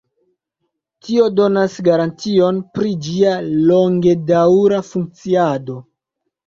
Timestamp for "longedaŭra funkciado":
3.71-5.81